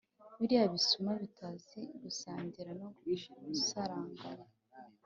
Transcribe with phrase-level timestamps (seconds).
[0.39, 2.87] Biriya bisuma bitazi gusangira no
[3.49, 4.29] gusaranganya